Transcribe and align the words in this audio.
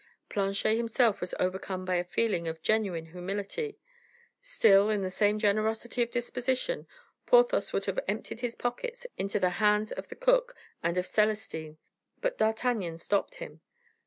Planchet 0.29 0.77
himself 0.77 1.21
was 1.21 1.35
overcome 1.39 1.85
by 1.85 1.93
a 1.97 2.03
feeling 2.03 2.47
of 2.47 2.63
genuine 2.63 3.05
humility. 3.11 3.77
Still, 4.41 4.89
in 4.89 5.03
the 5.03 5.11
same 5.11 5.37
generosity 5.37 6.01
of 6.01 6.09
disposition, 6.09 6.87
Porthos 7.27 7.71
would 7.71 7.85
have 7.85 7.99
emptied 8.07 8.39
his 8.39 8.55
pockets 8.55 9.05
into 9.19 9.39
the 9.39 9.51
hands 9.61 9.91
of 9.91 10.07
the 10.07 10.15
cook 10.15 10.55
and 10.81 10.97
of 10.97 11.05
Celestin; 11.05 11.77
but 12.19 12.39
D'Artagnan 12.39 12.97
stopped 12.97 13.35
him. 13.35 13.61